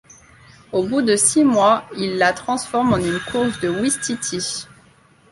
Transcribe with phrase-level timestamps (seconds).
[0.71, 4.65] Au bout de six mois, il la transforme en une course de ouistitis.